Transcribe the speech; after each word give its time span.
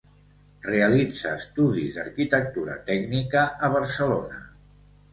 Realitza 0.67 1.35
estudis 1.41 1.99
d'arquitectura 2.01 2.81
tècnica 2.91 3.47
a 3.69 3.73
Barcelona. 3.79 4.45